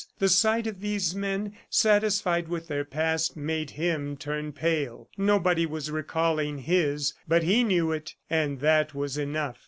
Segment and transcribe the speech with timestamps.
[0.17, 5.07] The sight of these men, satisfied with their past, made him turn pale.
[5.15, 9.57] Nobody was recalling his, but he knew it, and that was enough.